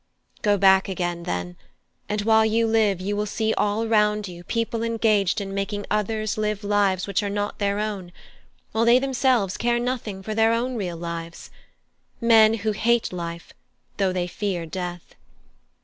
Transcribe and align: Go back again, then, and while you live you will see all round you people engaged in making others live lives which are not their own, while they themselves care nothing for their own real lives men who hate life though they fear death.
Go 0.41 0.57
back 0.57 0.89
again, 0.89 1.25
then, 1.25 1.57
and 2.09 2.21
while 2.23 2.43
you 2.43 2.65
live 2.65 2.99
you 2.99 3.15
will 3.15 3.27
see 3.27 3.53
all 3.53 3.85
round 3.85 4.27
you 4.27 4.43
people 4.43 4.81
engaged 4.81 5.39
in 5.39 5.53
making 5.53 5.85
others 5.91 6.39
live 6.39 6.63
lives 6.63 7.05
which 7.05 7.21
are 7.21 7.29
not 7.29 7.59
their 7.59 7.77
own, 7.79 8.11
while 8.71 8.83
they 8.83 8.97
themselves 8.97 9.57
care 9.57 9.77
nothing 9.79 10.23
for 10.23 10.33
their 10.33 10.53
own 10.53 10.73
real 10.75 10.97
lives 10.97 11.51
men 12.19 12.55
who 12.55 12.71
hate 12.71 13.13
life 13.13 13.53
though 13.97 14.11
they 14.11 14.25
fear 14.25 14.65
death. 14.65 15.13